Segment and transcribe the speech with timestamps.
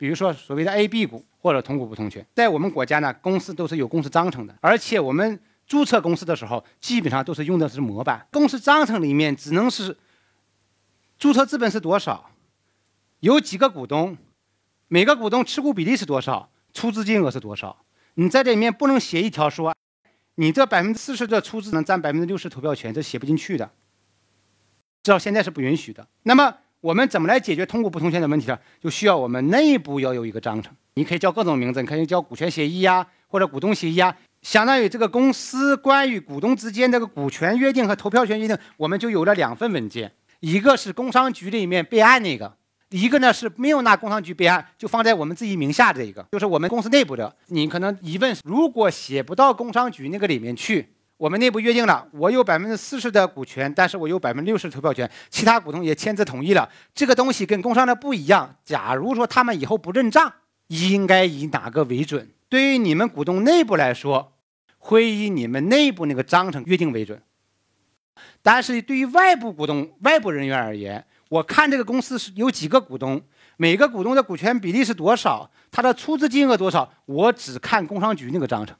[0.00, 8.26] 比如说所谓的 A、B 股或者同股不同权，在我们国家呢，公司都是有公司章程的，而且我们注册公司的时候，基本上都是用的是模板。
[8.32, 9.94] 公司章程里面只能是
[11.18, 12.30] 注册资本是多少，
[13.18, 14.16] 有几个股东，
[14.88, 17.84] 每个股东持股比例是多少，出资金额是多少。
[18.14, 19.74] 你在这里面不能写一条说，
[20.36, 23.70] 你这百分之四十的出资能占百分之六十投票权，这写不进去的。
[25.02, 26.08] 至少现在是不允许的。
[26.22, 28.58] 那么我们怎么来解决同股不同权的问题呢？
[28.80, 42.56] 就需要我们内部要有一个章程，你可以叫各种名字，你可以叫股权协议呀，或者股东协议啊，相当于这个公司关于股东之间这个股权约定和投票权约定，我们就有了两份文件，一个是工商局里面备案那个，
[42.88, 47.36] 一个呢是没有拿工商局备案，就放在我们自己名下这一个，就是我们公司内部的。
[47.48, 50.94] 你可能疑问，如果写不到工商局那个里面去？
[51.20, 56.66] 我们内部约定了，我有百分之四十的股权，但是我有百分之六十投票权，其他股东也签字同意了。
[56.94, 58.56] 这个东西跟工商的不一样。
[58.64, 60.32] 假如说他们以后不认账，
[60.68, 62.26] 应该以哪个为准？
[62.48, 64.32] 对于你们股东内部来说，
[64.78, 67.20] 会以你们内部那个章程约定为准。
[68.40, 73.20] 但是对于外部股东、外部人员而言，我看这个公司是有几个股东，
[73.58, 78.74] 每个股东的股权比例是多少，他的出资金额多少，我只看工商局那个章程。